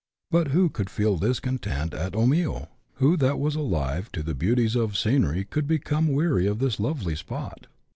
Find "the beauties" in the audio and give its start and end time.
4.23-4.75